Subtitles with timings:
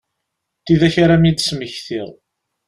[0.65, 2.09] Tidak ara m-id-smektiɣ.